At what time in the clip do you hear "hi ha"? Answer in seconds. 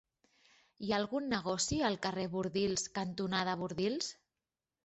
0.85-0.97